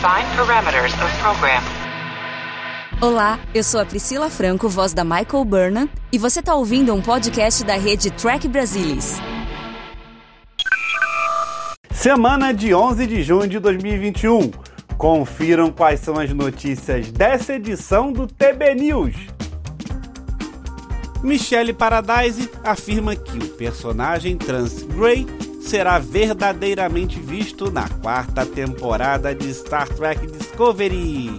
Define 0.00 0.24
parameters 0.34 0.94
of 0.94 1.18
program. 1.20 1.62
Olá, 3.02 3.38
eu 3.54 3.62
sou 3.62 3.78
a 3.78 3.84
Priscila 3.84 4.30
Franco, 4.30 4.66
voz 4.66 4.94
da 4.94 5.04
Michael 5.04 5.44
Burnham, 5.44 5.90
e 6.10 6.16
você 6.16 6.40
está 6.40 6.54
ouvindo 6.54 6.94
um 6.94 7.02
podcast 7.02 7.62
da 7.64 7.74
rede 7.74 8.10
Track 8.10 8.48
Brasilis. 8.48 9.18
Semana 11.90 12.54
de 12.54 12.74
11 12.74 13.06
de 13.06 13.22
junho 13.22 13.46
de 13.46 13.58
2021. 13.58 14.50
Confiram 14.96 15.70
quais 15.70 16.00
são 16.00 16.18
as 16.18 16.32
notícias 16.32 17.12
dessa 17.12 17.52
edição 17.52 18.10
do 18.10 18.26
TB 18.26 18.76
News. 18.76 19.14
Michelle 21.22 21.74
Paradise 21.74 22.50
afirma 22.64 23.14
que 23.14 23.36
o 23.36 23.48
personagem 23.50 24.38
trans 24.38 24.82
Grey 24.82 25.26
será 25.70 26.00
verdadeiramente 26.00 27.20
visto 27.20 27.70
na 27.70 27.88
quarta 27.88 28.44
temporada 28.44 29.32
de 29.32 29.54
Star 29.54 29.88
Trek 29.88 30.26
Discovery. 30.26 31.30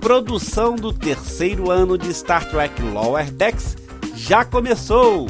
Produção 0.00 0.74
do 0.74 0.90
terceiro 0.90 1.70
ano 1.70 1.98
de 1.98 2.14
Star 2.14 2.48
Trek 2.48 2.80
Lower 2.80 3.30
Decks 3.30 3.76
já 4.14 4.42
começou! 4.42 5.26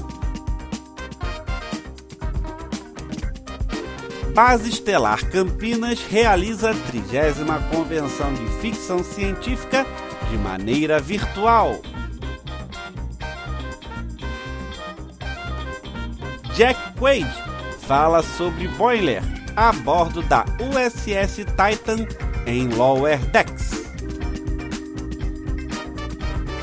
Base 4.32 4.68
Estelar 4.68 5.28
Campinas 5.30 6.00
realiza 6.08 6.70
a 6.70 6.74
30 6.74 7.58
Convenção 7.74 8.32
de 8.34 8.46
Ficção 8.60 9.02
Científica 9.02 9.84
de 10.30 10.38
maneira 10.38 11.00
virtual. 11.00 11.82
Jack 16.54 16.78
Quaid 16.98 17.26
fala 17.86 18.22
sobre 18.22 18.68
Boiler 18.68 19.22
a 19.56 19.72
bordo 19.72 20.22
da 20.22 20.44
USS 20.60 21.46
Titan 21.46 22.06
em 22.46 22.68
Lower 22.68 23.18
Decks. 23.30 23.82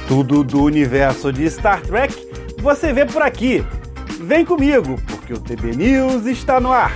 Tudo 0.08 0.44
do 0.44 0.64
universo 0.64 1.34
de 1.34 1.50
Star 1.50 1.82
Trek 1.82 2.14
você 2.62 2.94
vê 2.94 3.06
por 3.06 3.22
aqui. 3.22 3.66
Vem 4.22 4.46
comigo, 4.46 5.00
porque 5.08 5.34
o 5.34 5.40
TB 5.40 5.76
News 5.76 6.26
está 6.26 6.60
no 6.60 6.72
ar. 6.72 6.92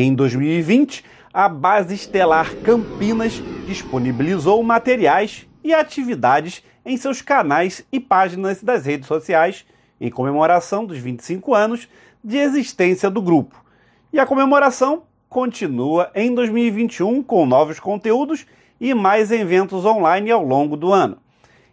Em 0.00 0.14
2020, 0.14 1.04
a 1.34 1.48
Base 1.48 1.92
Estelar 1.92 2.54
Campinas 2.58 3.42
disponibilizou 3.66 4.62
materiais 4.62 5.44
e 5.64 5.74
atividades 5.74 6.62
em 6.86 6.96
seus 6.96 7.20
canais 7.20 7.84
e 7.90 7.98
páginas 7.98 8.62
das 8.62 8.86
redes 8.86 9.08
sociais 9.08 9.66
em 10.00 10.08
comemoração 10.08 10.86
dos 10.86 10.98
25 10.98 11.52
anos 11.52 11.88
de 12.22 12.36
existência 12.36 13.10
do 13.10 13.20
grupo. 13.20 13.60
E 14.12 14.20
a 14.20 14.24
comemoração 14.24 15.02
continua 15.28 16.12
em 16.14 16.32
2021 16.32 17.20
com 17.20 17.44
novos 17.44 17.80
conteúdos 17.80 18.46
e 18.80 18.94
mais 18.94 19.32
eventos 19.32 19.84
online 19.84 20.30
ao 20.30 20.44
longo 20.44 20.76
do 20.76 20.92
ano. 20.92 21.18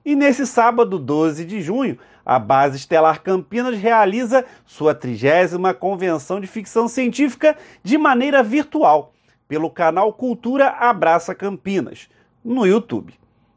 E 0.06 0.16
nesse 0.16 0.46
sábado, 0.46 1.00
12 1.00 1.44
de 1.46 1.62
junho, 1.62 1.98
a 2.24 2.38
Base 2.38 2.78
Estelar 2.78 3.24
Campinas 3.24 3.76
realiza 3.76 4.46
sua 4.64 4.94
trigésima 4.94 5.74
convenção 5.74 6.40
de 6.40 6.46
ficção 6.46 6.88
científica 6.88 7.58
de 7.84 7.98
maneira 7.98 8.44
virtual, 8.44 9.14
pelo 9.48 9.68
canal 9.68 10.14
Cultura 10.14 10.68
Abraça 10.70 11.34
Campinas, 11.34 12.08
no 12.44 12.68
YouTube, 12.68 13.16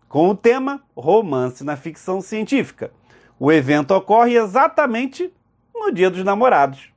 com 0.08 0.30
o 0.30 0.34
tema 0.34 0.82
Romance 0.96 1.62
na 1.62 1.76
Ficção 1.76 2.22
Científica. 2.22 2.90
O 3.38 3.52
evento 3.52 3.90
ocorre 3.90 4.34
exatamente 4.34 5.30
no 5.74 5.92
Dia 5.92 6.08
dos 6.08 6.24
Namorados. 6.24 6.88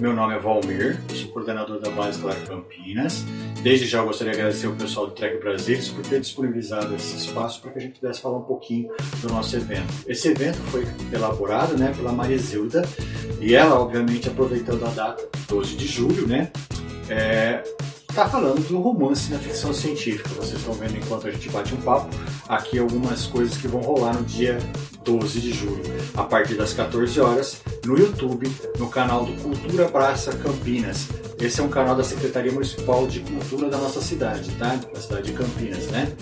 Meu 0.00 0.14
nome 0.14 0.32
é 0.32 0.38
Valmir, 0.38 1.00
sou 1.12 1.28
coordenador 1.30 1.80
da 1.80 1.90
Base 1.90 2.10
Estelar 2.10 2.36
Campinas. 2.46 3.24
Desde 3.64 3.84
já 3.84 4.00
gostaria 4.00 4.32
de 4.32 4.38
agradecer 4.38 4.68
ao 4.68 4.72
pessoal 4.74 5.08
do 5.08 5.12
Trek 5.12 5.38
Brasil 5.38 5.76
por 5.92 6.06
ter 6.06 6.20
disponibilizado 6.20 6.94
esse 6.94 7.16
espaço 7.16 7.60
para 7.60 7.72
que 7.72 7.78
a 7.78 7.82
gente 7.82 7.98
pudesse 7.98 8.20
falar 8.20 8.38
um 8.38 8.42
pouquinho 8.42 8.92
do 9.20 9.28
nosso 9.28 9.56
evento. 9.56 9.92
Esse 10.06 10.28
evento 10.28 10.58
foi 10.70 10.86
elaborado 11.12 11.76
né, 11.76 11.92
pela 11.96 12.12
Marizilda 12.12 12.88
e 13.40 13.56
ela, 13.56 13.80
obviamente, 13.80 14.28
aproveitando 14.28 14.84
a 14.86 14.90
data 14.90 15.28
12 15.48 15.74
de 15.74 15.86
julho, 15.88 16.28
né, 16.28 16.52
é, 17.10 17.64
tá 18.14 18.28
falando 18.28 18.60
do 18.68 18.78
romance 18.78 19.32
na 19.32 19.38
ficção 19.40 19.74
científica. 19.74 20.28
Vocês 20.30 20.60
estão 20.60 20.74
vendo 20.74 20.96
enquanto 20.96 21.26
a 21.26 21.30
gente 21.32 21.48
bate 21.50 21.74
um 21.74 21.80
papo 21.80 22.08
aqui 22.48 22.78
algumas 22.78 23.26
coisas 23.26 23.56
que 23.56 23.66
vão 23.66 23.80
rolar 23.80 24.14
no 24.14 24.22
dia 24.22 24.58
12 25.08 25.40
de 25.40 25.52
julho, 25.52 25.82
a 26.14 26.22
partir 26.22 26.54
das 26.54 26.74
14 26.74 27.18
horas, 27.18 27.56
no 27.86 27.98
YouTube, 27.98 28.46
no 28.78 28.90
canal 28.90 29.24
do 29.24 29.32
Cultura 29.42 29.88
Praça 29.88 30.32
Campinas. 30.32 31.08
Esse 31.40 31.60
é 31.60 31.64
um 31.64 31.68
canal 31.68 31.96
da 31.96 32.04
Secretaria 32.04 32.52
Municipal 32.52 33.06
de 33.06 33.20
Cultura 33.20 33.70
da 33.70 33.78
nossa 33.78 34.02
cidade, 34.02 34.50
tá? 34.58 34.78
Da 34.92 35.00
cidade 35.00 35.28
de 35.28 35.32
Campinas, 35.32 35.86
né? 35.86 36.12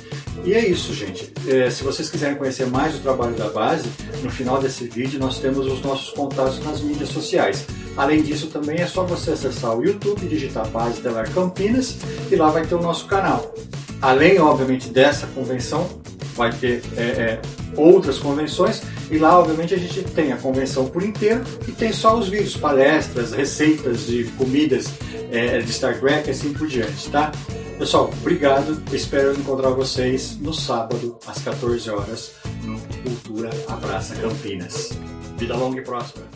E 0.44 0.54
é 0.54 0.64
isso, 0.64 0.94
gente. 0.94 1.32
É, 1.48 1.68
se 1.68 1.82
vocês 1.82 2.08
quiserem 2.08 2.36
conhecer 2.36 2.66
mais 2.66 2.94
o 2.94 3.00
trabalho 3.00 3.34
da 3.34 3.48
base, 3.48 3.88
no 4.22 4.30
final 4.30 4.60
desse 4.60 4.86
vídeo 4.86 5.18
nós 5.18 5.40
temos 5.40 5.66
os 5.66 5.82
nossos 5.82 6.10
contatos 6.10 6.62
nas 6.62 6.80
mídias 6.80 7.08
sociais. 7.08 7.66
Além 7.96 8.22
disso, 8.22 8.46
também 8.48 8.76
é 8.76 8.86
só 8.86 9.02
você 9.02 9.32
acessar 9.32 9.76
o 9.76 9.84
YouTube, 9.84 10.28
digitar 10.28 10.68
Base 10.68 10.98
Estelar 10.98 11.28
Campinas 11.32 11.96
e 12.30 12.36
lá 12.36 12.50
vai 12.50 12.64
ter 12.64 12.76
o 12.76 12.82
nosso 12.82 13.06
canal. 13.06 13.52
Além, 14.00 14.38
obviamente, 14.38 14.90
dessa 14.90 15.26
convenção, 15.28 15.88
vai 16.36 16.52
ter 16.52 16.82
é, 16.96 17.02
é, 17.02 17.40
outras 17.76 18.18
convenções 18.18 18.82
e 19.10 19.18
lá, 19.18 19.38
obviamente, 19.38 19.74
a 19.74 19.78
gente 19.78 20.02
tem 20.02 20.32
a 20.32 20.36
convenção 20.36 20.86
por 20.86 21.02
inteiro 21.02 21.42
e 21.66 21.72
tem 21.72 21.92
só 21.92 22.18
os 22.18 22.28
vídeos, 22.28 22.56
palestras, 22.56 23.32
receitas 23.32 24.06
de 24.06 24.24
comidas 24.36 24.86
é, 25.30 25.58
de 25.58 25.72
Star 25.72 25.98
Trek 26.00 26.28
e 26.28 26.30
assim 26.32 26.52
por 26.52 26.66
diante, 26.66 27.08
tá? 27.10 27.30
Pessoal, 27.78 28.10
obrigado. 28.20 28.82
Espero 28.92 29.32
encontrar 29.38 29.70
vocês 29.70 30.36
no 30.38 30.52
sábado, 30.52 31.18
às 31.26 31.42
14 31.42 31.90
horas, 31.90 32.32
no 32.64 32.78
Cultura 33.02 33.50
Abraça 33.68 34.16
Campinas. 34.16 34.90
Vida 35.36 35.54
longa 35.54 35.80
e 35.80 35.84
próspera. 35.84 36.35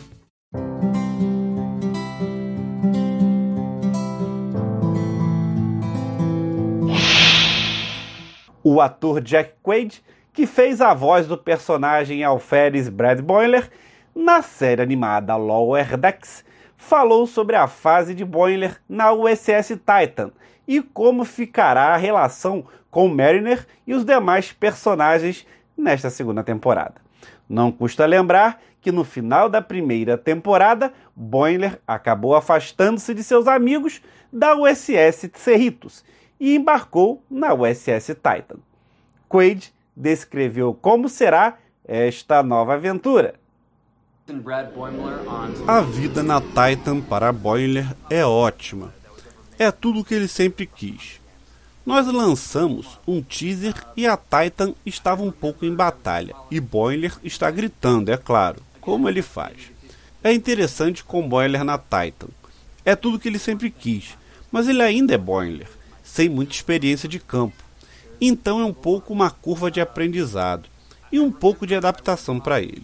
O 8.63 8.79
ator 8.79 9.21
Jack 9.21 9.53
Quaid, 9.63 10.03
que 10.31 10.45
fez 10.45 10.81
a 10.81 10.93
voz 10.93 11.25
do 11.25 11.35
personagem 11.35 12.23
Alferes 12.23 12.89
Brad 12.89 13.19
Boiler 13.19 13.67
na 14.13 14.43
série 14.43 14.83
animada 14.83 15.35
Lower 15.35 15.97
Decks, 15.97 16.45
falou 16.77 17.25
sobre 17.25 17.55
a 17.55 17.67
fase 17.67 18.13
de 18.13 18.23
Boiler 18.23 18.79
na 18.87 19.11
USS 19.13 19.79
Titan 19.79 20.31
e 20.67 20.79
como 20.79 21.25
ficará 21.25 21.87
a 21.87 21.97
relação 21.97 22.63
com 22.91 23.07
Mariner 23.07 23.65
e 23.87 23.95
os 23.95 24.05
demais 24.05 24.51
personagens 24.51 25.47
nesta 25.75 26.11
segunda 26.11 26.43
temporada. 26.43 26.95
Não 27.49 27.71
custa 27.71 28.05
lembrar 28.05 28.61
que 28.79 28.91
no 28.91 29.03
final 29.03 29.49
da 29.49 29.61
primeira 29.61 30.19
temporada, 30.19 30.93
Boiler 31.15 31.79
acabou 31.87 32.35
afastando-se 32.35 33.13
de 33.15 33.23
seus 33.23 33.47
amigos 33.47 34.01
da 34.31 34.55
USS 34.55 35.31
Cerritos 35.33 36.03
e 36.41 36.55
embarcou 36.55 37.23
na 37.29 37.53
USS 37.53 38.07
Titan. 38.15 38.57
Quaid 39.29 39.71
descreveu 39.95 40.73
como 40.73 41.07
será 41.07 41.59
esta 41.85 42.41
nova 42.41 42.73
aventura. 42.73 43.35
A 45.67 45.81
vida 45.81 46.23
na 46.23 46.41
Titan 46.41 46.99
para 46.99 47.31
Boiler 47.31 47.85
é 48.09 48.25
ótima. 48.25 48.91
É 49.59 49.69
tudo 49.69 49.99
o 49.99 50.03
que 50.03 50.15
ele 50.15 50.27
sempre 50.27 50.65
quis. 50.65 51.21
Nós 51.85 52.07
lançamos 52.07 52.99
um 53.07 53.21
teaser 53.21 53.75
e 53.95 54.07
a 54.07 54.17
Titan 54.17 54.73
estava 54.83 55.21
um 55.21 55.31
pouco 55.31 55.63
em 55.63 55.75
batalha. 55.75 56.33
E 56.49 56.59
Boiler 56.59 57.13
está 57.23 57.51
gritando, 57.51 58.11
é 58.11 58.17
claro, 58.17 58.63
como 58.79 59.07
ele 59.07 59.21
faz. 59.21 59.71
É 60.23 60.33
interessante 60.33 61.03
com 61.03 61.27
Boiler 61.27 61.63
na 61.63 61.77
Titan. 61.77 62.29
É 62.83 62.95
tudo 62.95 63.17
o 63.17 63.19
que 63.19 63.27
ele 63.27 63.39
sempre 63.39 63.69
quis, 63.69 64.17
mas 64.51 64.67
ele 64.67 64.81
ainda 64.81 65.13
é 65.13 65.17
Boiler 65.19 65.80
sem 66.11 66.27
muita 66.27 66.53
experiência 66.53 67.07
de 67.07 67.19
campo. 67.19 67.63
Então 68.19 68.59
é 68.59 68.65
um 68.65 68.73
pouco 68.73 69.13
uma 69.13 69.31
curva 69.31 69.71
de 69.71 69.79
aprendizado 69.79 70.67
e 71.09 71.21
um 71.21 71.31
pouco 71.31 71.65
de 71.65 71.73
adaptação 71.73 72.37
para 72.37 72.61
ele. 72.61 72.83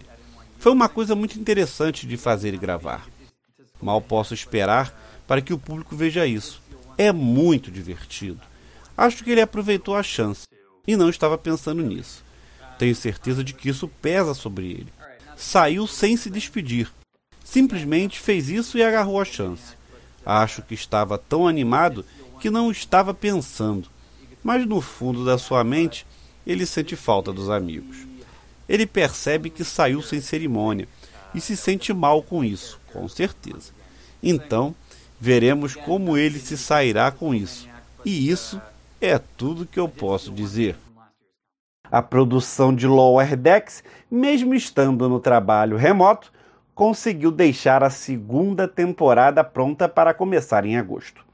Foi 0.58 0.72
uma 0.72 0.88
coisa 0.88 1.14
muito 1.14 1.38
interessante 1.38 2.06
de 2.06 2.16
fazer 2.16 2.54
e 2.54 2.58
gravar. 2.58 3.06
Mal 3.82 4.00
posso 4.00 4.32
esperar 4.32 4.98
para 5.26 5.42
que 5.42 5.52
o 5.52 5.58
público 5.58 5.94
veja 5.94 6.26
isso. 6.26 6.62
É 6.96 7.12
muito 7.12 7.70
divertido. 7.70 8.40
Acho 8.96 9.22
que 9.22 9.30
ele 9.30 9.42
aproveitou 9.42 9.94
a 9.94 10.02
chance 10.02 10.46
e 10.86 10.96
não 10.96 11.10
estava 11.10 11.36
pensando 11.36 11.82
nisso. 11.82 12.24
Tenho 12.78 12.96
certeza 12.96 13.44
de 13.44 13.52
que 13.52 13.68
isso 13.68 13.88
pesa 14.00 14.32
sobre 14.32 14.70
ele. 14.70 14.92
Saiu 15.36 15.86
sem 15.86 16.16
se 16.16 16.30
despedir. 16.30 16.90
Simplesmente 17.44 18.18
fez 18.20 18.48
isso 18.48 18.78
e 18.78 18.82
agarrou 18.82 19.20
a 19.20 19.24
chance. 19.26 19.76
Acho 20.24 20.62
que 20.62 20.72
estava 20.72 21.18
tão 21.18 21.46
animado 21.46 22.06
que 22.38 22.50
não 22.50 22.70
estava 22.70 23.12
pensando, 23.12 23.88
mas 24.42 24.66
no 24.66 24.80
fundo 24.80 25.24
da 25.24 25.36
sua 25.36 25.64
mente 25.64 26.06
ele 26.46 26.64
sente 26.64 26.96
falta 26.96 27.32
dos 27.32 27.50
amigos. 27.50 28.06
Ele 28.68 28.86
percebe 28.86 29.50
que 29.50 29.64
saiu 29.64 30.00
sem 30.02 30.20
cerimônia 30.20 30.88
e 31.34 31.40
se 31.40 31.56
sente 31.56 31.92
mal 31.92 32.22
com 32.22 32.44
isso, 32.44 32.80
com 32.92 33.08
certeza. 33.08 33.72
Então, 34.22 34.74
veremos 35.20 35.74
como 35.74 36.16
ele 36.16 36.38
se 36.38 36.56
sairá 36.56 37.10
com 37.10 37.34
isso. 37.34 37.68
E 38.04 38.30
isso 38.30 38.60
é 39.00 39.18
tudo 39.18 39.66
que 39.66 39.78
eu 39.78 39.88
posso 39.88 40.30
dizer. 40.30 40.76
A 41.90 42.02
produção 42.02 42.74
de 42.74 42.86
Lower 42.86 43.36
Decks, 43.36 43.82
mesmo 44.10 44.54
estando 44.54 45.08
no 45.08 45.20
trabalho 45.20 45.76
remoto, 45.76 46.30
conseguiu 46.74 47.30
deixar 47.30 47.82
a 47.82 47.90
segunda 47.90 48.68
temporada 48.68 49.42
pronta 49.42 49.88
para 49.88 50.14
começar 50.14 50.64
em 50.64 50.76
agosto. 50.76 51.27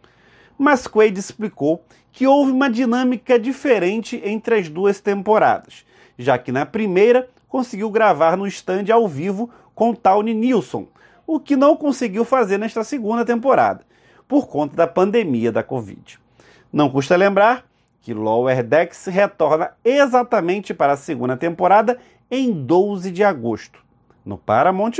Mas 0.58 0.86
Quaid 0.86 1.18
explicou 1.18 1.84
que 2.12 2.26
houve 2.26 2.52
uma 2.52 2.70
dinâmica 2.70 3.38
diferente 3.38 4.20
entre 4.24 4.56
as 4.56 4.68
duas 4.68 5.00
temporadas, 5.00 5.84
já 6.16 6.38
que 6.38 6.52
na 6.52 6.64
primeira 6.64 7.28
conseguiu 7.48 7.90
gravar 7.90 8.36
no 8.36 8.46
stand 8.46 8.92
ao 8.92 9.08
vivo 9.08 9.50
com 9.74 9.94
Tawny 9.94 10.32
Nilsson, 10.32 10.86
o 11.26 11.40
que 11.40 11.56
não 11.56 11.76
conseguiu 11.76 12.24
fazer 12.24 12.58
nesta 12.58 12.84
segunda 12.84 13.24
temporada, 13.24 13.84
por 14.28 14.46
conta 14.46 14.76
da 14.76 14.86
pandemia 14.86 15.50
da 15.50 15.62
Covid. 15.62 16.18
Não 16.72 16.88
custa 16.88 17.16
lembrar 17.16 17.64
que 18.00 18.12
Lower 18.12 18.62
Decks 18.62 19.06
retorna 19.06 19.72
exatamente 19.84 20.74
para 20.74 20.92
a 20.92 20.96
segunda 20.96 21.36
temporada 21.36 21.98
em 22.30 22.52
12 22.52 23.10
de 23.10 23.24
agosto, 23.24 23.78
no 24.24 24.36
Paramount+. 24.36 24.92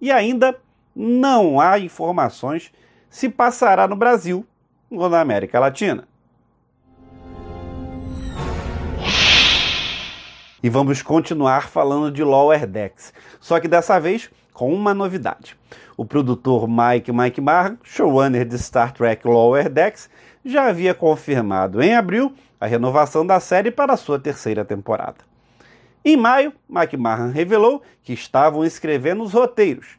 E 0.00 0.12
ainda 0.12 0.56
não 0.94 1.58
há 1.58 1.78
informações 1.78 2.72
se 3.08 3.28
passará 3.28 3.86
no 3.88 3.96
Brasil 3.96 4.46
ou 4.98 5.08
na 5.08 5.20
América 5.20 5.58
Latina. 5.58 6.06
E 10.62 10.68
vamos 10.68 11.02
continuar 11.02 11.68
falando 11.68 12.10
de 12.10 12.22
Lower 12.22 12.66
Decks, 12.66 13.12
só 13.40 13.58
que 13.58 13.66
dessa 13.66 13.98
vez 13.98 14.30
com 14.52 14.72
uma 14.72 14.94
novidade. 14.94 15.56
O 15.96 16.04
produtor 16.04 16.68
Mike 16.68 17.10
Mike 17.10 17.40
Marr, 17.40 17.76
showrunner 17.82 18.44
de 18.44 18.58
Star 18.58 18.92
Trek 18.92 19.26
Lower 19.26 19.68
Decks, 19.68 20.08
já 20.44 20.68
havia 20.68 20.94
confirmado 20.94 21.82
em 21.82 21.94
abril 21.94 22.32
a 22.60 22.66
renovação 22.66 23.26
da 23.26 23.40
série 23.40 23.72
para 23.72 23.96
sua 23.96 24.20
terceira 24.20 24.64
temporada. 24.64 25.18
Em 26.04 26.16
maio, 26.16 26.52
Mike 26.68 26.96
revelou 27.32 27.82
que 28.02 28.12
estavam 28.12 28.64
escrevendo 28.64 29.22
os 29.22 29.32
roteiros. 29.32 29.98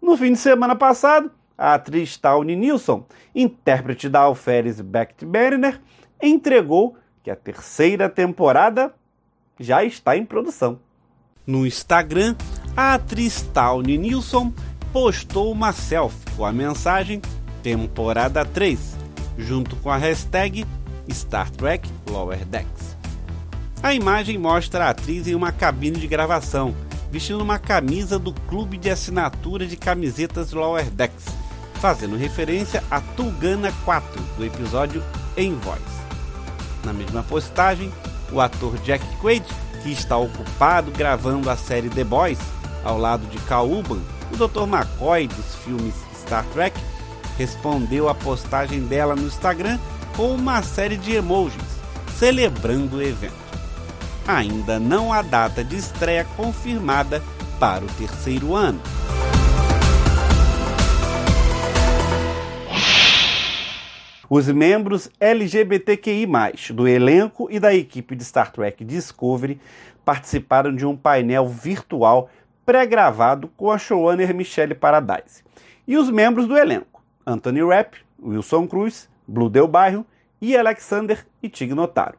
No 0.00 0.16
fim 0.16 0.32
de 0.32 0.38
semana 0.38 0.74
passado, 0.74 1.30
a 1.56 1.74
atriz 1.74 2.16
Tawny 2.16 2.56
Nilsson, 2.56 3.04
intérprete 3.34 4.08
da 4.08 4.20
Alferes 4.20 4.80
Becht 4.80 5.24
Berner, 5.24 5.80
entregou 6.22 6.96
que 7.22 7.30
a 7.30 7.36
terceira 7.36 8.08
temporada 8.08 8.94
já 9.58 9.84
está 9.84 10.16
em 10.16 10.24
produção. 10.24 10.78
No 11.46 11.66
Instagram, 11.66 12.34
a 12.76 12.94
atriz 12.94 13.42
Tawny 13.52 13.98
Nilsson 13.98 14.52
postou 14.92 15.52
uma 15.52 15.72
selfie 15.72 16.30
com 16.36 16.44
a 16.44 16.52
mensagem 16.52 17.20
Temporada 17.62 18.44
3 18.44 19.04
junto 19.38 19.76
com 19.76 19.90
a 19.90 19.96
hashtag 19.96 20.64
Star 21.10 21.50
Trek 21.50 21.88
Lower 22.08 22.44
Decks. 22.44 22.96
A 23.82 23.92
imagem 23.92 24.38
mostra 24.38 24.86
a 24.86 24.90
atriz 24.90 25.26
em 25.26 25.34
uma 25.34 25.52
cabine 25.52 25.98
de 25.98 26.06
gravação, 26.06 26.74
vestindo 27.10 27.42
uma 27.42 27.58
camisa 27.58 28.18
do 28.18 28.32
clube 28.32 28.78
de 28.78 28.88
assinatura 28.90 29.66
de 29.66 29.76
camisetas 29.76 30.52
Lower 30.52 30.90
Decks, 30.90 31.26
fazendo 31.84 32.16
referência 32.16 32.82
a 32.90 32.98
Tulgana 32.98 33.70
4 33.84 34.18
do 34.38 34.42
episódio 34.46 35.04
Em 35.36 35.54
Voz. 35.54 35.82
Na 36.82 36.94
mesma 36.94 37.22
postagem, 37.22 37.92
o 38.32 38.40
ator 38.40 38.78
Jack 38.78 39.04
Quaid, 39.18 39.44
que 39.82 39.92
está 39.92 40.16
ocupado 40.16 40.90
gravando 40.92 41.50
a 41.50 41.58
série 41.58 41.90
The 41.90 42.02
Boys, 42.02 42.38
ao 42.82 42.96
lado 42.96 43.26
de 43.26 43.36
Cal 43.40 43.68
Urban, 43.68 44.00
o 44.32 44.36
Dr. 44.38 44.62
McCoy 44.62 45.28
dos 45.28 45.56
filmes 45.56 45.92
Star 46.22 46.46
Trek, 46.54 46.74
respondeu 47.36 48.08
a 48.08 48.14
postagem 48.14 48.80
dela 48.86 49.14
no 49.14 49.26
Instagram 49.26 49.78
com 50.16 50.34
uma 50.34 50.62
série 50.62 50.96
de 50.96 51.14
emojis 51.14 51.60
celebrando 52.18 52.96
o 52.96 53.02
evento. 53.02 53.34
Ainda 54.26 54.80
não 54.80 55.12
há 55.12 55.20
data 55.20 55.62
de 55.62 55.76
estreia 55.76 56.24
confirmada 56.34 57.22
para 57.60 57.84
o 57.84 57.88
terceiro 57.88 58.54
ano. 58.54 58.80
Os 64.36 64.48
membros 64.48 65.08
LGBTQI, 65.20 66.26
do 66.72 66.88
elenco 66.88 67.46
e 67.52 67.60
da 67.60 67.72
equipe 67.72 68.16
de 68.16 68.24
Star 68.24 68.50
Trek 68.50 68.84
Discovery 68.84 69.60
participaram 70.04 70.74
de 70.74 70.84
um 70.84 70.96
painel 70.96 71.46
virtual 71.46 72.28
pré-gravado 72.66 73.46
com 73.56 73.70
a 73.70 73.78
showrunner 73.78 74.34
Michelle 74.34 74.74
Paradise 74.74 75.44
e 75.86 75.96
os 75.96 76.10
membros 76.10 76.48
do 76.48 76.56
elenco. 76.56 77.00
Anthony 77.24 77.62
Rapp, 77.62 77.96
Wilson 78.20 78.66
Cruz, 78.66 79.08
Blue 79.24 79.48
Del 79.48 79.70
e 80.42 80.56
Alexander 80.56 81.24
e 81.40 81.48
Tig 81.48 81.72
Notaro. 81.72 82.18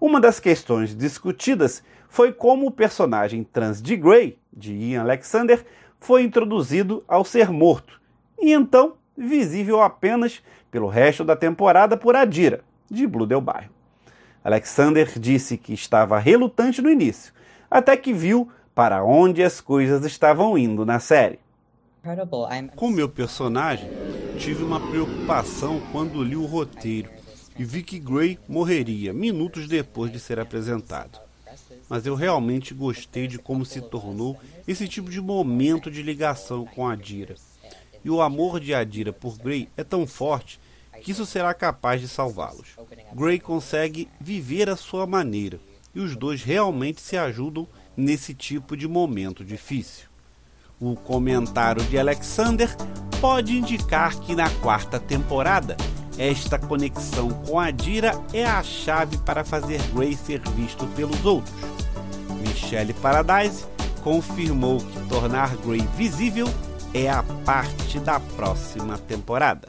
Uma 0.00 0.20
das 0.20 0.40
questões 0.40 0.92
discutidas 0.92 1.84
foi 2.08 2.32
como 2.32 2.66
o 2.66 2.72
personagem 2.72 3.44
trans 3.44 3.80
de 3.80 3.96
Grey, 3.96 4.36
de 4.52 4.74
Ian 4.74 5.02
Alexander, 5.02 5.64
foi 6.00 6.24
introduzido 6.24 7.04
ao 7.06 7.24
ser 7.24 7.48
morto, 7.48 8.00
e 8.40 8.52
então 8.52 8.97
visível 9.18 9.82
apenas 9.82 10.40
pelo 10.70 10.88
resto 10.88 11.24
da 11.24 11.34
temporada 11.34 11.96
por 11.96 12.14
Adira, 12.14 12.60
de 12.88 13.06
Blue 13.06 13.26
Del 13.26 13.40
Bairro. 13.40 13.70
Alexander 14.44 15.18
disse 15.18 15.56
que 15.56 15.74
estava 15.74 16.18
relutante 16.18 16.80
no 16.80 16.90
início, 16.90 17.32
até 17.70 17.96
que 17.96 18.12
viu 18.12 18.50
para 18.74 19.04
onde 19.04 19.42
as 19.42 19.60
coisas 19.60 20.04
estavam 20.04 20.56
indo 20.56 20.86
na 20.86 21.00
série. 21.00 21.40
Com 22.76 22.90
meu 22.90 23.08
personagem, 23.08 23.90
tive 24.38 24.62
uma 24.62 24.80
preocupação 24.80 25.82
quando 25.90 26.22
li 26.22 26.36
o 26.36 26.46
roteiro 26.46 27.10
e 27.58 27.64
vi 27.64 27.82
que 27.82 27.98
Gray 27.98 28.38
morreria 28.48 29.12
minutos 29.12 29.66
depois 29.66 30.12
de 30.12 30.20
ser 30.20 30.38
apresentado. 30.38 31.20
Mas 31.88 32.06
eu 32.06 32.14
realmente 32.14 32.72
gostei 32.72 33.26
de 33.26 33.38
como 33.38 33.64
se 33.64 33.80
tornou 33.80 34.38
esse 34.66 34.86
tipo 34.86 35.10
de 35.10 35.20
momento 35.20 35.90
de 35.90 36.02
ligação 36.02 36.64
com 36.64 36.86
Adira. 36.86 37.34
E 38.04 38.10
o 38.10 38.20
amor 38.22 38.60
de 38.60 38.74
Adira 38.74 39.12
por 39.12 39.36
Gray 39.38 39.68
é 39.76 39.84
tão 39.84 40.06
forte 40.06 40.60
que 41.02 41.12
isso 41.12 41.26
será 41.26 41.54
capaz 41.54 42.00
de 42.00 42.08
salvá-los. 42.08 42.76
Gray 43.14 43.38
consegue 43.38 44.08
viver 44.20 44.68
a 44.68 44.76
sua 44.76 45.06
maneira 45.06 45.60
e 45.94 46.00
os 46.00 46.16
dois 46.16 46.42
realmente 46.42 47.00
se 47.00 47.16
ajudam 47.16 47.66
nesse 47.96 48.34
tipo 48.34 48.76
de 48.76 48.86
momento 48.86 49.44
difícil. 49.44 50.06
O 50.80 50.94
comentário 50.94 51.82
de 51.84 51.98
Alexander 51.98 52.68
pode 53.20 53.56
indicar 53.56 54.18
que 54.20 54.34
na 54.34 54.48
quarta 54.60 55.00
temporada, 55.00 55.76
esta 56.16 56.58
conexão 56.58 57.30
com 57.30 57.58
a 57.58 57.70
Dira 57.70 58.12
é 58.32 58.44
a 58.44 58.62
chave 58.62 59.18
para 59.18 59.44
fazer 59.44 59.80
Grey 59.92 60.14
ser 60.14 60.40
visto 60.50 60.86
pelos 60.88 61.24
outros. 61.24 61.54
Michelle 62.40 62.92
Paradise 62.94 63.64
confirmou 64.02 64.78
que 64.78 65.08
tornar 65.08 65.56
Grey 65.56 65.82
visível 65.96 66.46
é 66.94 67.08
a 67.08 67.22
parte 67.44 68.00
da 68.00 68.18
próxima 68.18 68.98
temporada. 68.98 69.68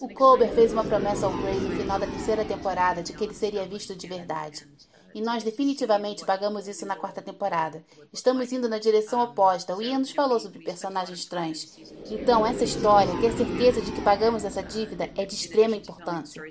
O 0.00 0.08
Colbert 0.14 0.54
fez 0.54 0.72
uma 0.72 0.84
promessa 0.84 1.26
ao 1.26 1.36
Grey 1.38 1.60
no 1.60 1.76
final 1.76 1.98
da 1.98 2.06
terceira 2.06 2.44
temporada 2.44 3.02
de 3.02 3.12
que 3.12 3.24
ele 3.24 3.34
seria 3.34 3.64
visto 3.64 3.94
de 3.94 4.06
verdade. 4.06 4.66
E 5.14 5.20
nós 5.20 5.42
definitivamente 5.42 6.24
pagamos 6.24 6.66
isso 6.66 6.86
na 6.86 6.96
quarta 6.96 7.20
temporada. 7.20 7.84
Estamos 8.12 8.50
indo 8.50 8.68
na 8.68 8.78
direção 8.78 9.20
oposta. 9.20 9.76
O 9.76 9.82
Ian 9.82 9.98
nos 9.98 10.12
falou 10.12 10.40
sobre 10.40 10.64
personagens 10.64 11.26
trans. 11.26 11.78
Então, 12.10 12.46
essa 12.46 12.64
história, 12.64 13.14
ter 13.20 13.32
certeza 13.32 13.82
de 13.82 13.92
que 13.92 14.00
pagamos 14.00 14.44
essa 14.44 14.62
dívida, 14.62 15.10
é 15.16 15.26
de 15.26 15.34
extrema 15.34 15.76
importância. 15.76 16.42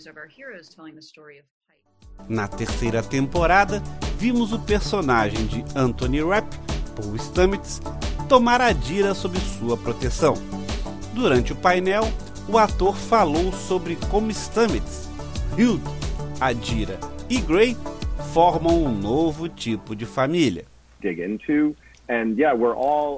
Na 2.30 2.48
terceira 2.48 3.02
temporada, 3.02 3.82
vimos 4.18 4.54
o 4.54 4.60
personagem 4.60 5.48
de 5.48 5.66
Anthony 5.76 6.22
Rapp, 6.22 6.56
Paul 6.96 7.16
Stamets, 7.18 7.82
tomar 8.32 8.62
a 8.62 8.72
Dira 8.72 9.14
sob 9.14 9.38
sua 9.42 9.76
proteção. 9.76 10.36
Durante 11.14 11.52
o 11.52 11.56
painel, 11.56 12.04
o 12.48 12.58
ator 12.58 12.96
falou 12.96 13.52
sobre 13.52 13.98
como 14.10 14.32
Stamets, 14.32 15.10
Hild, 15.58 15.84
Adira 16.40 16.98
e 17.30 17.42
Gray 17.42 17.76
formam 18.34 18.86
um 18.86 18.90
novo 18.90 19.50
tipo 19.50 19.94
de 19.94 20.06
família. 20.06 20.64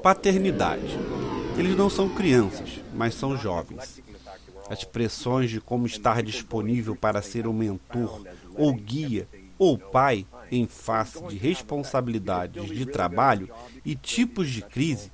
Paternidade. 0.01 0.97
Eles 1.59 1.77
não 1.77 1.91
são 1.91 2.09
crianças, 2.09 2.81
mas 2.91 3.13
são 3.13 3.37
jovens. 3.37 4.01
As 4.67 4.83
pressões 4.83 5.51
de 5.51 5.61
como 5.61 5.85
estar 5.85 6.23
disponível 6.23 6.95
para 6.95 7.21
ser 7.21 7.45
um 7.45 7.53
mentor, 7.53 8.23
ou 8.57 8.73
guia, 8.73 9.27
ou 9.59 9.77
pai 9.77 10.25
em 10.55 10.67
face 10.67 11.23
de 11.25 11.35
responsabilidades 11.35 12.67
de 12.67 12.85
trabalho 12.85 13.49
e 13.83 13.95
tipos 13.95 14.49
de 14.49 14.61
crise, 14.61 15.11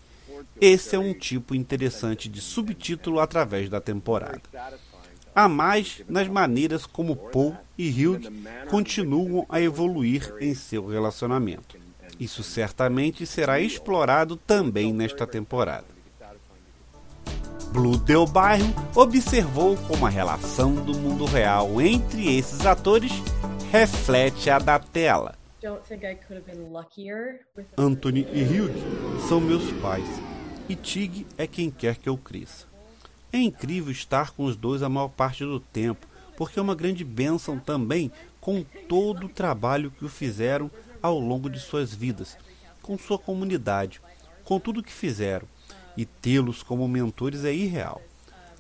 esse 0.60 0.96
é 0.96 1.00
um 1.00 1.14
tipo 1.14 1.56
interessante 1.56 2.28
de 2.28 2.42
subtítulo 2.42 3.20
através 3.20 3.70
da 3.70 3.80
temporada. 3.80 4.42
Há 5.34 5.48
mais 5.48 6.02
nas 6.10 6.28
maneiras 6.28 6.86
como 6.86 7.16
Paul 7.16 7.56
e 7.78 7.90
Hugh 7.90 8.22
continuam 8.70 9.46
a 9.48 9.62
evoluir 9.62 10.34
em 10.42 10.54
seu 10.54 10.88
relacionamento. 10.88 11.78
Isso 12.20 12.44
certamente 12.44 13.26
será 13.26 13.62
explorado 13.62 14.36
também 14.36 14.92
nesta 14.92 15.26
temporada. 15.26 15.86
Blue 17.72 17.98
Del 17.98 18.26
Bairro 18.26 18.68
observou 18.96 19.78
como 19.78 20.06
a 20.06 20.10
relação 20.10 20.74
do 20.74 20.94
mundo 20.98 21.24
real 21.24 21.80
entre 21.80 22.36
esses 22.36 22.66
atores 22.66 23.12
reflete 23.72 24.50
a 24.50 24.58
da 24.58 24.80
tela. 24.80 25.36
Anthony 27.78 28.26
e 28.34 28.44
Hugh 28.44 29.20
são 29.28 29.40
meus 29.40 29.72
pais 29.74 30.08
e 30.68 30.76
Tig 30.76 31.28
é 31.38 31.46
quem 31.46 31.70
quer 31.70 31.98
que 31.98 32.10
eu 32.10 32.18
cresça. 32.18 32.66
É 33.32 33.38
incrível 33.38 33.92
estar 33.92 34.32
com 34.32 34.46
os 34.46 34.56
dois 34.56 34.82
a 34.82 34.90
maior 34.90 35.10
parte 35.10 35.44
do 35.44 35.60
tempo, 35.60 36.08
porque 36.36 36.58
é 36.58 36.62
uma 36.62 36.74
grande 36.74 37.04
bênção 37.04 37.60
também 37.60 38.12
com 38.42 38.64
todo 38.88 39.28
o 39.28 39.30
trabalho 39.30 39.92
que 39.92 40.04
o 40.04 40.10
fizeram 40.10 40.72
ao 41.00 41.20
longo 41.20 41.48
de 41.48 41.60
suas 41.60 41.94
vidas, 41.94 42.38
com 42.82 42.98
sua 42.98 43.20
comunidade, 43.20 44.02
com 44.44 44.60
tudo 44.60 44.80
o 44.80 44.84
que 44.84 44.92
fizeram 44.92 45.48
e 45.96 46.06
tê-los 46.06 46.64
como 46.64 46.88
mentores 46.88 47.46
é 47.46 47.54
irreal. 47.54 48.02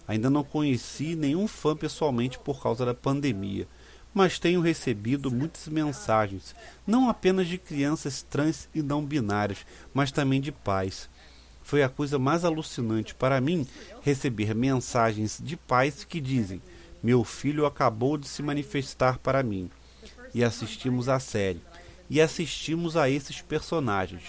Ainda 0.07 0.29
não 0.29 0.43
conheci 0.43 1.15
nenhum 1.15 1.47
fã 1.47 1.75
pessoalmente 1.75 2.37
por 2.37 2.61
causa 2.61 2.85
da 2.85 2.93
pandemia, 2.93 3.67
mas 4.13 4.39
tenho 4.39 4.61
recebido 4.61 5.31
muitas 5.31 5.67
mensagens, 5.67 6.55
não 6.85 7.09
apenas 7.09 7.47
de 7.47 7.57
crianças 7.57 8.21
trans 8.23 8.67
e 8.73 8.81
não 8.81 9.05
binárias, 9.05 9.65
mas 9.93 10.11
também 10.11 10.41
de 10.41 10.51
pais. 10.51 11.09
Foi 11.61 11.83
a 11.83 11.89
coisa 11.89 12.17
mais 12.17 12.43
alucinante 12.43 13.13
para 13.13 13.39
mim 13.39 13.67
receber 14.01 14.55
mensagens 14.55 15.39
de 15.41 15.55
pais 15.55 16.03
que 16.03 16.19
dizem: 16.19 16.61
Meu 17.03 17.23
filho 17.23 17.65
acabou 17.65 18.17
de 18.17 18.27
se 18.27 18.41
manifestar 18.41 19.19
para 19.19 19.43
mim. 19.43 19.69
E 20.33 20.43
assistimos 20.43 21.07
a 21.07 21.19
série. 21.19 21.61
E 22.09 22.19
assistimos 22.19 22.97
a 22.97 23.09
esses 23.09 23.41
personagens. 23.41 24.23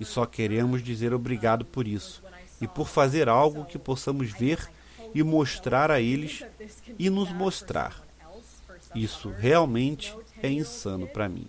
E 0.00 0.04
só 0.04 0.24
queremos 0.24 0.82
dizer 0.82 1.12
obrigado 1.12 1.64
por 1.64 1.86
isso 1.86 2.22
e 2.60 2.66
por 2.66 2.88
fazer 2.88 3.28
algo 3.28 3.64
que 3.64 3.78
possamos 3.78 4.30
ver 4.30 4.68
e 5.14 5.22
mostrar 5.22 5.90
a 5.90 6.00
eles 6.00 6.44
e 6.98 7.08
nos 7.08 7.30
mostrar. 7.30 8.07
Isso 8.94 9.32
realmente 9.36 10.16
é 10.42 10.50
insano 10.50 11.06
para 11.06 11.28
mim. 11.28 11.46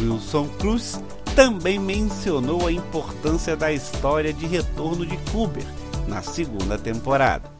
Wilson 0.00 0.48
Cruz 0.58 1.00
também 1.34 1.78
mencionou 1.78 2.66
a 2.66 2.72
importância 2.72 3.56
da 3.56 3.72
história 3.72 4.32
de 4.32 4.46
retorno 4.46 5.04
de 5.04 5.16
Kuber 5.30 5.64
na 6.08 6.22
segunda 6.22 6.78
temporada. 6.78 7.50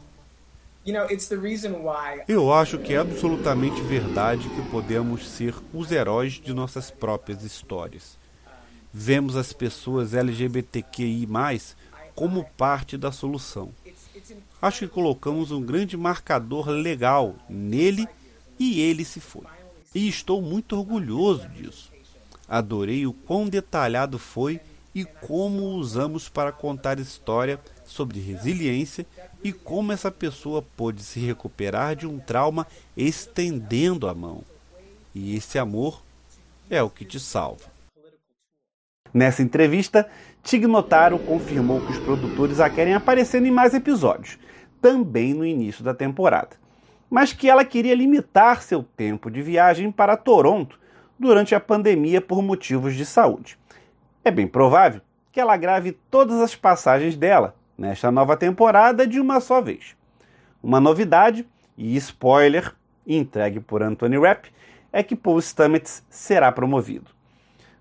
Eu 2.27 2.53
acho 2.53 2.77
que 2.77 2.93
é 2.93 2.97
absolutamente 2.97 3.81
verdade 3.81 4.47
que 4.49 4.61
podemos 4.69 5.27
ser 5.27 5.53
os 5.73 5.91
heróis 5.91 6.33
de 6.33 6.53
nossas 6.53 6.89
próprias 6.89 7.43
histórias 7.43 8.17
vemos 8.97 9.35
as 9.35 9.53
pessoas 9.53 10.15
LGBTQI 10.15 11.27
como 12.15 12.43
parte 12.57 12.97
da 12.97 13.11
solução. 13.11 13.71
Acho 14.61 14.79
que 14.79 14.87
colocamos 14.87 15.51
um 15.51 15.61
grande 15.61 15.95
marcador 15.95 16.69
legal 16.69 17.35
nele 17.49 18.07
e 18.59 18.81
ele 18.81 19.05
se 19.05 19.19
foi. 19.19 19.45
E 19.93 20.07
estou 20.07 20.41
muito 20.41 20.77
orgulhoso 20.77 21.47
disso. 21.49 21.91
Adorei 22.47 23.05
o 23.05 23.13
quão 23.13 23.47
detalhado 23.47 24.17
foi 24.17 24.59
e 24.95 25.05
como 25.05 25.61
o 25.63 25.75
usamos 25.75 26.27
para 26.27 26.51
contar 26.51 26.99
história 26.99 27.59
sobre 27.85 28.19
resiliência 28.19 29.05
e 29.43 29.53
como 29.53 29.91
essa 29.91 30.09
pessoa 30.09 30.61
pôde 30.61 31.03
se 31.03 31.19
recuperar 31.19 31.95
de 31.95 32.07
um 32.07 32.19
trauma 32.19 32.65
estendendo 32.95 34.07
a 34.07 34.13
mão. 34.13 34.43
E 35.13 35.35
esse 35.35 35.59
amor 35.59 36.01
é 36.69 36.81
o 36.81 36.89
que 36.89 37.05
te 37.05 37.19
salva. 37.19 37.65
Nessa 39.13 39.41
entrevista, 39.41 40.09
Tig 40.47 40.65
Notaro 40.65 41.19
confirmou 41.19 41.81
que 41.81 41.91
os 41.91 41.99
produtores 41.99 42.61
a 42.61 42.69
querem 42.69 42.93
aparecendo 42.93 43.45
em 43.45 43.51
mais 43.51 43.73
episódios, 43.73 44.39
também 44.81 45.33
no 45.33 45.45
início 45.45 45.83
da 45.83 45.93
temporada, 45.93 46.55
mas 47.09 47.33
que 47.33 47.49
ela 47.49 47.65
queria 47.65 47.93
limitar 47.93 48.61
seu 48.61 48.81
tempo 48.81 49.29
de 49.29 49.41
viagem 49.41 49.91
para 49.91 50.15
Toronto 50.15 50.79
durante 51.19 51.53
a 51.53 51.59
pandemia 51.59 52.21
por 52.21 52.41
motivos 52.41 52.95
de 52.95 53.05
saúde. 53.05 53.59
É 54.23 54.31
bem 54.31 54.47
provável 54.47 55.01
que 55.33 55.41
ela 55.41 55.57
grave 55.57 55.91
todas 56.09 56.39
as 56.39 56.55
passagens 56.55 57.17
dela 57.17 57.53
nesta 57.77 58.09
nova 58.09 58.37
temporada 58.37 59.05
de 59.05 59.19
uma 59.19 59.41
só 59.41 59.59
vez. 59.61 59.97
Uma 60.63 60.79
novidade 60.79 61.45
e 61.77 61.93
spoiler 61.97 62.73
entregue 63.05 63.59
por 63.59 63.83
Anthony 63.83 64.17
Rapp 64.17 64.47
é 64.93 65.03
que 65.03 65.13
Paul 65.13 65.41
Stamets 65.41 66.05
será 66.09 66.53
promovido. 66.53 67.16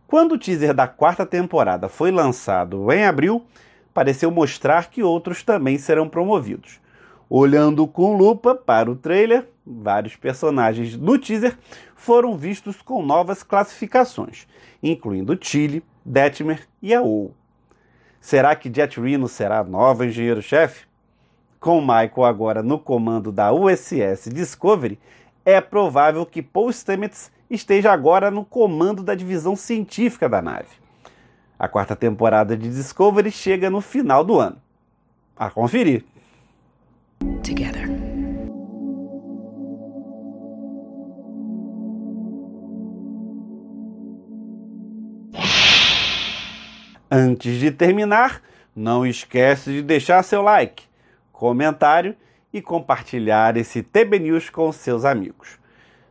Quando 0.06 0.32
o 0.32 0.38
teaser 0.38 0.72
da 0.72 0.86
quarta 0.86 1.26
temporada 1.26 1.88
foi 1.88 2.12
lançado 2.12 2.92
em 2.92 3.04
abril, 3.04 3.44
pareceu 3.92 4.30
mostrar 4.30 4.88
que 4.88 5.02
outros 5.02 5.42
também 5.42 5.78
serão 5.78 6.08
promovidos. 6.08 6.80
Olhando 7.28 7.88
com 7.88 8.16
lupa 8.16 8.54
para 8.54 8.88
o 8.88 8.94
trailer, 8.94 9.48
vários 9.66 10.14
personagens 10.14 10.96
no 10.96 11.18
teaser 11.18 11.58
foram 11.96 12.36
vistos 12.36 12.80
com 12.80 13.02
novas 13.02 13.42
classificações, 13.42 14.46
incluindo 14.80 15.34
Tilly, 15.34 15.82
Detmer 16.04 16.68
e 16.80 16.94
Aou. 16.94 17.34
Será 18.20 18.54
que 18.54 18.72
Jet 18.72 19.00
Reno 19.00 19.26
será 19.26 19.58
a 19.58 19.64
nova 19.64 20.06
engenheiro-chefe? 20.06 20.86
Com 21.58 21.80
Michael 21.80 22.24
agora 22.24 22.62
no 22.62 22.78
comando 22.78 23.32
da 23.32 23.52
USS 23.52 24.30
Discovery, 24.32 25.00
é 25.44 25.60
provável 25.60 26.24
que 26.24 26.42
Paul 26.42 26.70
Stamets 26.72 27.32
esteja 27.50 27.92
agora 27.92 28.30
no 28.30 28.44
comando 28.44 29.02
da 29.02 29.14
divisão 29.14 29.56
científica 29.56 30.28
da 30.28 30.42
nave. 30.42 30.68
A 31.58 31.68
quarta 31.68 31.96
temporada 31.96 32.56
de 32.56 32.68
Discovery 32.68 33.30
chega 33.30 33.70
no 33.70 33.80
final 33.80 34.24
do 34.24 34.38
ano. 34.38 34.60
A 35.36 35.50
conferir. 35.50 36.04
Together. 37.42 37.88
Antes 47.10 47.60
de 47.60 47.70
terminar, 47.70 48.42
não 48.74 49.06
esquece 49.06 49.70
de 49.70 49.82
deixar 49.82 50.22
seu 50.22 50.42
like, 50.42 50.84
comentário 51.32 52.16
e 52.52 52.60
compartilhar 52.60 53.56
esse 53.56 53.82
TB 53.82 54.18
News 54.18 54.50
com 54.50 54.70
seus 54.72 55.04
amigos. 55.04 55.58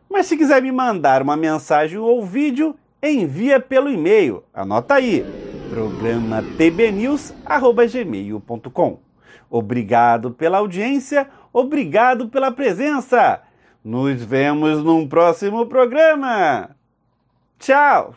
Mas 0.10 0.28
se 0.28 0.38
quiser 0.38 0.62
me 0.62 0.72
mandar 0.72 1.22
uma 1.22 1.36
mensagem 1.36 1.98
ou 1.98 2.26
vídeo, 2.26 2.74
envia 3.02 3.60
pelo 3.60 3.90
e-mail. 3.90 4.44
Anota 4.54 4.94
aí: 4.96 5.26
programa 5.70 6.42
tbnews@gmail.com. 6.58 9.00
Obrigado 9.50 10.32
pela 10.32 10.60
audiência, 10.60 11.28
obrigado 11.54 12.30
pela 12.30 12.52
presença. 12.52 13.42
Nos 13.84 14.24
vemos 14.24 14.84
num 14.84 15.08
próximo 15.08 15.66
programa. 15.68 16.70
Tchau. 17.60 18.16